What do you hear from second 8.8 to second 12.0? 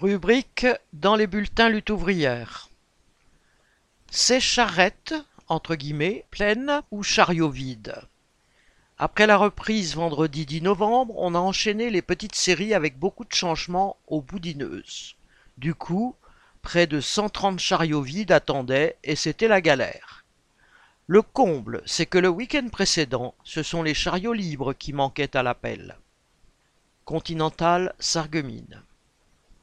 Après la reprise vendredi 10 novembre, on a enchaîné les